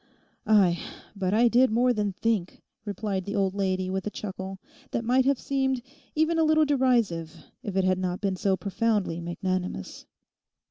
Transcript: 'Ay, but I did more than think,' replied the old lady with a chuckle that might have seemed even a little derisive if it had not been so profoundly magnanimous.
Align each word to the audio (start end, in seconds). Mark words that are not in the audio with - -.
'Ay, 0.47 0.79
but 1.15 1.31
I 1.31 1.47
did 1.47 1.69
more 1.69 1.93
than 1.93 2.11
think,' 2.13 2.63
replied 2.85 3.23
the 3.23 3.35
old 3.35 3.53
lady 3.53 3.87
with 3.87 4.07
a 4.07 4.09
chuckle 4.09 4.57
that 4.89 5.05
might 5.05 5.25
have 5.25 5.37
seemed 5.37 5.83
even 6.15 6.39
a 6.39 6.43
little 6.43 6.65
derisive 6.65 7.43
if 7.61 7.75
it 7.77 7.83
had 7.83 7.99
not 7.99 8.19
been 8.19 8.35
so 8.35 8.57
profoundly 8.57 9.21
magnanimous. 9.21 10.07